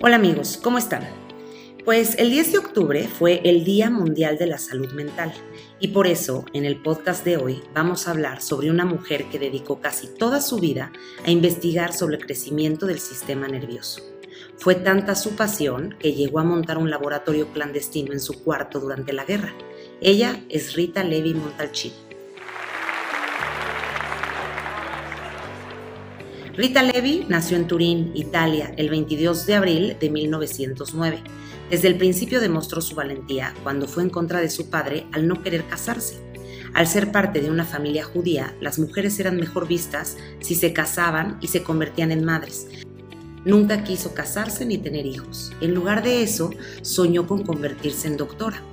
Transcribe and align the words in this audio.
Hola 0.00 0.14
amigos, 0.14 0.60
¿cómo 0.62 0.78
están? 0.78 1.02
Pues 1.84 2.14
el 2.18 2.30
10 2.30 2.52
de 2.52 2.58
octubre 2.58 3.08
fue 3.08 3.40
el 3.42 3.64
Día 3.64 3.90
Mundial 3.90 4.38
de 4.38 4.46
la 4.46 4.58
Salud 4.58 4.92
Mental 4.92 5.32
y 5.80 5.88
por 5.88 6.06
eso 6.06 6.44
en 6.52 6.64
el 6.64 6.80
podcast 6.80 7.24
de 7.24 7.36
hoy 7.36 7.64
vamos 7.74 8.06
a 8.06 8.12
hablar 8.12 8.40
sobre 8.40 8.70
una 8.70 8.84
mujer 8.84 9.24
que 9.24 9.40
dedicó 9.40 9.80
casi 9.80 10.06
toda 10.06 10.40
su 10.40 10.60
vida 10.60 10.92
a 11.26 11.32
investigar 11.32 11.92
sobre 11.92 12.14
el 12.14 12.24
crecimiento 12.24 12.86
del 12.86 13.00
sistema 13.00 13.48
nervioso. 13.48 14.00
Fue 14.56 14.76
tanta 14.76 15.16
su 15.16 15.34
pasión 15.34 15.96
que 15.98 16.12
llegó 16.12 16.38
a 16.38 16.44
montar 16.44 16.78
un 16.78 16.90
laboratorio 16.90 17.48
clandestino 17.52 18.12
en 18.12 18.20
su 18.20 18.44
cuarto 18.44 18.78
durante 18.78 19.12
la 19.12 19.24
guerra. 19.24 19.52
Ella 20.00 20.44
es 20.48 20.74
Rita 20.74 21.02
Levi 21.02 21.34
Montalcini. 21.34 22.07
Rita 26.58 26.82
Levi 26.82 27.24
nació 27.28 27.56
en 27.56 27.68
Turín, 27.68 28.10
Italia, 28.16 28.74
el 28.76 28.90
22 28.90 29.46
de 29.46 29.54
abril 29.54 29.96
de 30.00 30.10
1909. 30.10 31.22
Desde 31.70 31.86
el 31.86 31.96
principio 31.96 32.40
demostró 32.40 32.80
su 32.80 32.96
valentía 32.96 33.54
cuando 33.62 33.86
fue 33.86 34.02
en 34.02 34.10
contra 34.10 34.40
de 34.40 34.50
su 34.50 34.68
padre 34.68 35.06
al 35.12 35.28
no 35.28 35.40
querer 35.40 35.68
casarse. 35.68 36.18
Al 36.74 36.88
ser 36.88 37.12
parte 37.12 37.40
de 37.40 37.48
una 37.48 37.64
familia 37.64 38.02
judía, 38.02 38.56
las 38.60 38.80
mujeres 38.80 39.20
eran 39.20 39.36
mejor 39.36 39.68
vistas 39.68 40.16
si 40.40 40.56
se 40.56 40.72
casaban 40.72 41.38
y 41.40 41.46
se 41.46 41.62
convertían 41.62 42.10
en 42.10 42.24
madres. 42.24 42.66
Nunca 43.44 43.84
quiso 43.84 44.12
casarse 44.12 44.66
ni 44.66 44.78
tener 44.78 45.06
hijos. 45.06 45.52
En 45.60 45.74
lugar 45.74 46.02
de 46.02 46.24
eso, 46.24 46.50
soñó 46.82 47.28
con 47.28 47.44
convertirse 47.44 48.08
en 48.08 48.16
doctora. 48.16 48.64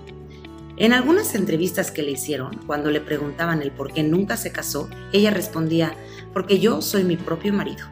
En 0.77 0.91
algunas 0.91 1.35
entrevistas 1.35 1.89
que 1.89 2.03
le 2.03 2.11
hicieron, 2.11 2.59
cuando 2.67 2.91
le 2.91 2.99
preguntaban 2.99 3.61
el 3.61 3.71
por 3.71 3.93
qué 3.93 4.03
nunca 4.03 4.35
se 4.35 4.51
casó, 4.51 4.89
ella 5.13 5.31
respondía, 5.31 5.95
porque 6.33 6.59
yo 6.59 6.81
soy 6.81 7.05
mi 7.05 7.15
propio 7.15 7.53
marido. 7.53 7.85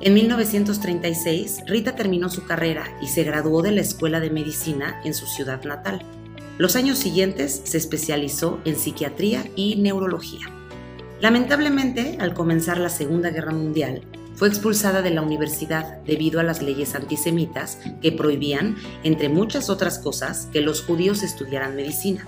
En 0.00 0.14
1936, 0.14 1.64
Rita 1.66 1.96
terminó 1.96 2.28
su 2.28 2.44
carrera 2.44 2.84
y 3.02 3.08
se 3.08 3.24
graduó 3.24 3.60
de 3.60 3.72
la 3.72 3.80
Escuela 3.80 4.20
de 4.20 4.30
Medicina 4.30 5.00
en 5.04 5.14
su 5.14 5.26
ciudad 5.26 5.64
natal. 5.64 6.04
Los 6.58 6.76
años 6.76 6.98
siguientes 6.98 7.62
se 7.64 7.76
especializó 7.76 8.60
en 8.64 8.76
psiquiatría 8.76 9.44
y 9.56 9.74
neurología. 9.76 10.46
Lamentablemente, 11.20 12.18
al 12.20 12.34
comenzar 12.34 12.78
la 12.78 12.88
Segunda 12.88 13.30
Guerra 13.30 13.52
Mundial, 13.52 14.02
fue 14.36 14.48
expulsada 14.48 15.00
de 15.00 15.10
la 15.10 15.22
universidad 15.22 15.96
debido 16.04 16.38
a 16.40 16.42
las 16.42 16.62
leyes 16.62 16.94
antisemitas 16.94 17.78
que 18.02 18.12
prohibían, 18.12 18.76
entre 19.02 19.30
muchas 19.30 19.70
otras 19.70 19.98
cosas, 19.98 20.48
que 20.52 20.60
los 20.60 20.82
judíos 20.82 21.22
estudiaran 21.22 21.74
medicina. 21.74 22.26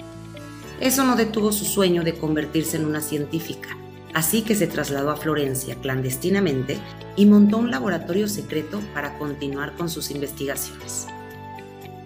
Eso 0.81 1.05
no 1.05 1.17
detuvo 1.17 1.53
su 1.53 1.67
sueño 1.67 2.05
de 2.05 2.14
convertirse 2.14 2.79
en 2.79 2.86
una 2.86 3.03
científica, 3.03 3.77
así 4.14 4.42
que 4.42 4.55
se 4.55 4.67
trasladó 4.67 5.11
a 5.11 5.17
Florencia 5.17 5.75
clandestinamente 5.77 6.79
y 7.14 7.27
montó 7.27 7.59
un 7.59 7.70
laboratorio 7.70 8.27
secreto 8.27 8.81
para 8.95 9.19
continuar 9.19 9.75
con 9.75 9.91
sus 9.91 10.11
investigaciones. 10.11 11.06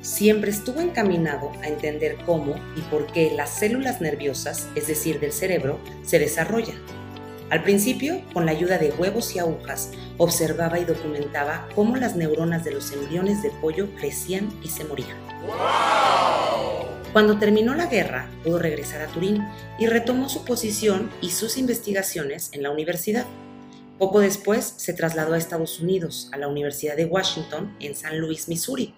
Siempre 0.00 0.50
estuvo 0.50 0.80
encaminado 0.80 1.53
a 1.62 1.69
entender 1.69 2.17
cómo 2.27 2.56
y 2.77 2.80
por 2.91 3.06
qué 3.06 3.33
las 3.36 3.50
células 3.50 4.00
nerviosas, 4.00 4.67
es 4.75 4.89
decir, 4.89 5.20
del 5.20 5.33
cerebro, 5.33 5.78
se 6.03 6.19
desarrollan 6.19 7.02
al 7.53 7.62
principio, 7.62 8.22
con 8.33 8.47
la 8.47 8.53
ayuda 8.53 8.78
de 8.78 8.92
huevos 8.92 9.36
y 9.36 9.39
agujas, 9.39 9.91
observaba 10.17 10.78
y 10.78 10.86
documentaba 10.86 11.69
cómo 11.75 11.97
las 11.97 12.17
neuronas 12.17 12.64
de 12.64 12.70
los 12.70 12.91
embriones 12.92 13.42
de 13.42 13.50
pollo 13.50 13.95
crecían 13.97 14.50
y 14.64 14.69
se 14.69 14.84
morían. 14.84 15.19
Cuando 17.12 17.39
terminó 17.39 17.75
la 17.75 17.89
guerra, 17.89 18.30
pudo 18.42 18.58
regresar 18.58 19.03
a 19.03 19.06
Turín 19.08 19.47
y 19.78 19.86
retomó 19.86 20.30
su 20.30 20.47
posición 20.47 21.11
y 21.20 21.28
sus 21.28 21.58
investigaciones 21.58 22.48
en 22.55 22.62
la 22.62 22.70
universidad. 22.70 23.27
Poco 23.98 24.20
después 24.20 24.73
se 24.78 24.95
trasladó 24.95 25.34
a 25.34 25.39
Estados 25.39 25.78
Unidos, 25.78 26.30
a 26.33 26.39
la 26.39 26.48
Universidad 26.48 26.97
de 26.97 27.05
Washington, 27.05 27.77
en 27.80 27.95
San 27.95 28.19
Luis, 28.19 28.48
Missouri, 28.48 28.95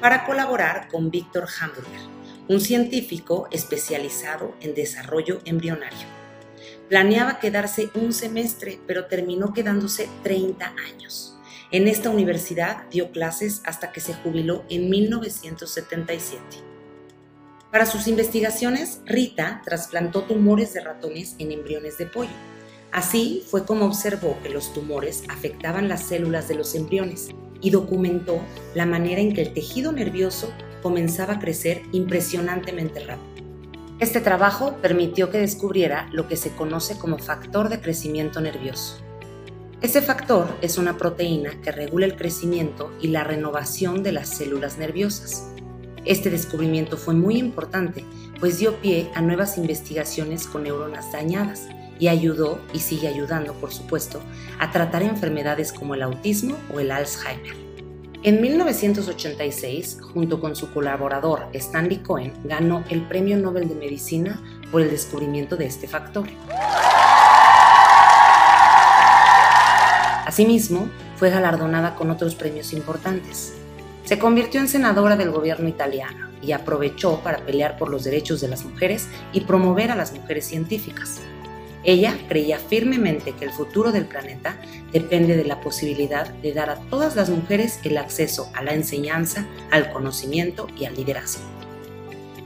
para 0.00 0.24
colaborar 0.24 0.88
con 0.88 1.10
Víctor 1.10 1.46
Hamburger, 1.60 2.00
un 2.48 2.62
científico 2.62 3.48
especializado 3.52 4.54
en 4.62 4.74
desarrollo 4.74 5.42
embrionario. 5.44 6.17
Planeaba 6.88 7.38
quedarse 7.38 7.90
un 7.94 8.14
semestre, 8.14 8.78
pero 8.86 9.06
terminó 9.06 9.52
quedándose 9.52 10.08
30 10.22 10.74
años. 10.94 11.36
En 11.70 11.86
esta 11.86 12.08
universidad 12.08 12.88
dio 12.90 13.12
clases 13.12 13.60
hasta 13.66 13.92
que 13.92 14.00
se 14.00 14.14
jubiló 14.14 14.64
en 14.70 14.88
1977. 14.88 16.42
Para 17.70 17.84
sus 17.84 18.06
investigaciones, 18.06 19.02
Rita 19.04 19.60
trasplantó 19.66 20.22
tumores 20.22 20.72
de 20.72 20.80
ratones 20.80 21.34
en 21.38 21.52
embriones 21.52 21.98
de 21.98 22.06
pollo. 22.06 22.30
Así 22.90 23.44
fue 23.46 23.66
como 23.66 23.84
observó 23.84 24.38
que 24.42 24.48
los 24.48 24.72
tumores 24.72 25.24
afectaban 25.28 25.88
las 25.90 26.04
células 26.04 26.48
de 26.48 26.54
los 26.54 26.74
embriones 26.74 27.28
y 27.60 27.68
documentó 27.68 28.40
la 28.74 28.86
manera 28.86 29.20
en 29.20 29.34
que 29.34 29.42
el 29.42 29.52
tejido 29.52 29.92
nervioso 29.92 30.50
comenzaba 30.82 31.34
a 31.34 31.38
crecer 31.38 31.82
impresionantemente 31.92 33.00
rápido. 33.00 33.27
Este 34.00 34.20
trabajo 34.20 34.76
permitió 34.80 35.28
que 35.28 35.38
descubriera 35.38 36.08
lo 36.12 36.28
que 36.28 36.36
se 36.36 36.52
conoce 36.52 36.96
como 36.96 37.18
factor 37.18 37.68
de 37.68 37.80
crecimiento 37.80 38.40
nervioso. 38.40 38.98
Este 39.80 40.00
factor 40.02 40.56
es 40.62 40.78
una 40.78 40.96
proteína 40.96 41.60
que 41.62 41.72
regula 41.72 42.06
el 42.06 42.14
crecimiento 42.14 42.92
y 43.00 43.08
la 43.08 43.24
renovación 43.24 44.04
de 44.04 44.12
las 44.12 44.28
células 44.28 44.78
nerviosas. 44.78 45.48
Este 46.04 46.30
descubrimiento 46.30 46.96
fue 46.96 47.14
muy 47.14 47.38
importante, 47.38 48.04
pues 48.38 48.58
dio 48.58 48.76
pie 48.76 49.10
a 49.16 49.20
nuevas 49.20 49.58
investigaciones 49.58 50.46
con 50.46 50.62
neuronas 50.62 51.10
dañadas 51.10 51.66
y 51.98 52.06
ayudó, 52.06 52.60
y 52.72 52.78
sigue 52.78 53.08
ayudando 53.08 53.54
por 53.54 53.72
supuesto, 53.72 54.20
a 54.60 54.70
tratar 54.70 55.02
enfermedades 55.02 55.72
como 55.72 55.96
el 55.96 56.02
autismo 56.02 56.56
o 56.72 56.78
el 56.78 56.92
Alzheimer. 56.92 57.67
En 58.24 58.40
1986, 58.40 60.00
junto 60.12 60.40
con 60.40 60.56
su 60.56 60.72
colaborador 60.72 61.46
Stanley 61.52 61.98
Cohen, 61.98 62.32
ganó 62.42 62.82
el 62.90 63.02
Premio 63.02 63.36
Nobel 63.36 63.68
de 63.68 63.76
Medicina 63.76 64.42
por 64.72 64.82
el 64.82 64.90
descubrimiento 64.90 65.56
de 65.56 65.66
este 65.66 65.86
factor. 65.86 66.26
Asimismo, 70.26 70.90
fue 71.14 71.30
galardonada 71.30 71.94
con 71.94 72.10
otros 72.10 72.34
premios 72.34 72.72
importantes. 72.72 73.54
Se 74.04 74.18
convirtió 74.18 74.60
en 74.60 74.68
senadora 74.68 75.16
del 75.16 75.30
gobierno 75.30 75.68
italiano 75.68 76.28
y 76.42 76.50
aprovechó 76.50 77.20
para 77.20 77.38
pelear 77.38 77.78
por 77.78 77.88
los 77.88 78.02
derechos 78.02 78.40
de 78.40 78.48
las 78.48 78.64
mujeres 78.64 79.06
y 79.32 79.42
promover 79.42 79.92
a 79.92 79.96
las 79.96 80.12
mujeres 80.12 80.44
científicas. 80.44 81.20
Ella 81.84 82.18
creía 82.28 82.58
firmemente 82.58 83.32
que 83.32 83.44
el 83.44 83.52
futuro 83.52 83.92
del 83.92 84.06
planeta 84.06 84.60
depende 84.92 85.36
de 85.36 85.44
la 85.44 85.60
posibilidad 85.60 86.28
de 86.28 86.52
dar 86.52 86.70
a 86.70 86.80
todas 86.90 87.14
las 87.14 87.30
mujeres 87.30 87.78
el 87.84 87.98
acceso 87.98 88.50
a 88.54 88.62
la 88.62 88.74
enseñanza, 88.74 89.46
al 89.70 89.92
conocimiento 89.92 90.66
y 90.76 90.86
al 90.86 90.94
liderazgo. 90.94 91.44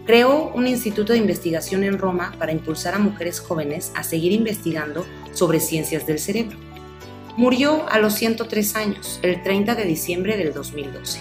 Creó 0.04 0.53
un 0.53 0.66
instituto 0.66 1.12
de 1.12 1.21
investigación 1.21 1.84
en 1.84 1.98
Roma 1.98 2.34
para 2.38 2.53
impulsar 2.53 2.94
a 2.94 2.98
mujeres 2.98 3.41
jóvenes 3.41 3.92
a 3.94 4.03
seguir 4.03 4.32
investigando 4.32 5.06
sobre 5.32 5.60
ciencias 5.60 6.06
del 6.06 6.19
cerebro. 6.19 6.59
Murió 7.37 7.88
a 7.88 7.98
los 7.98 8.15
103 8.15 8.76
años, 8.76 9.21
el 9.22 9.42
30 9.42 9.75
de 9.75 9.84
diciembre 9.84 10.37
del 10.37 10.53
2012. 10.53 11.21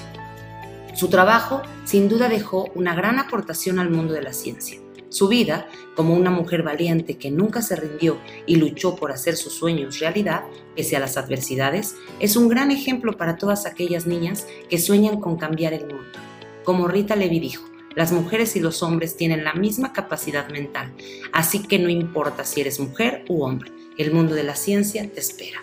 Su 0.95 1.07
trabajo 1.07 1.61
sin 1.85 2.09
duda 2.09 2.27
dejó 2.27 2.69
una 2.75 2.93
gran 2.95 3.19
aportación 3.19 3.79
al 3.79 3.89
mundo 3.89 4.13
de 4.13 4.23
la 4.23 4.33
ciencia 4.33 4.80
su 5.11 5.27
vida, 5.27 5.67
como 5.95 6.15
una 6.15 6.31
mujer 6.31 6.63
valiente 6.63 7.17
que 7.17 7.29
nunca 7.29 7.61
se 7.61 7.75
rindió 7.75 8.17
y 8.45 8.55
luchó 8.55 8.95
por 8.95 9.11
hacer 9.11 9.35
sus 9.35 9.53
sueños 9.53 9.99
realidad, 9.99 10.43
pese 10.75 10.95
a 10.95 11.01
las 11.01 11.17
adversidades, 11.17 11.95
es 12.19 12.37
un 12.37 12.47
gran 12.47 12.71
ejemplo 12.71 13.17
para 13.17 13.35
todas 13.35 13.65
aquellas 13.65 14.07
niñas 14.07 14.47
que 14.69 14.79
sueñan 14.79 15.19
con 15.19 15.37
cambiar 15.37 15.73
el 15.73 15.81
mundo. 15.81 16.17
Como 16.63 16.87
Rita 16.87 17.15
Levi 17.15 17.39
dijo, 17.39 17.65
las 17.93 18.13
mujeres 18.13 18.55
y 18.55 18.61
los 18.61 18.83
hombres 18.83 19.17
tienen 19.17 19.43
la 19.43 19.53
misma 19.53 19.91
capacidad 19.91 20.49
mental, 20.49 20.93
así 21.33 21.61
que 21.61 21.77
no 21.77 21.89
importa 21.89 22.45
si 22.45 22.61
eres 22.61 22.79
mujer 22.79 23.25
u 23.27 23.43
hombre, 23.43 23.69
el 23.97 24.13
mundo 24.13 24.33
de 24.33 24.43
la 24.43 24.55
ciencia 24.55 25.07
te 25.11 25.19
espera. 25.19 25.59